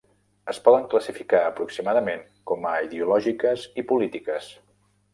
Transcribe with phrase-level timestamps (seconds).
[0.53, 4.53] Es poden classificar aproximadament com a ideològiques i polítiques.